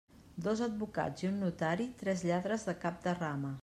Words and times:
Dos 0.47 0.63
advocats 0.67 1.25
i 1.25 1.29
un 1.33 1.39
notari, 1.43 1.89
tres 2.03 2.27
lladres 2.31 2.69
de 2.71 2.79
cap 2.87 3.03
de 3.09 3.19
rama. 3.25 3.59